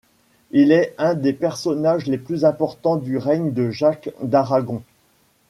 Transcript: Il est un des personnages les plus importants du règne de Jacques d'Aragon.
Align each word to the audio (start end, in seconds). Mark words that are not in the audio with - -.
Il 0.49 0.71
est 0.71 0.95
un 0.97 1.13
des 1.13 1.31
personnages 1.31 2.07
les 2.07 2.17
plus 2.17 2.43
importants 2.43 2.95
du 2.95 3.19
règne 3.19 3.53
de 3.53 3.69
Jacques 3.69 4.09
d'Aragon. 4.23 4.81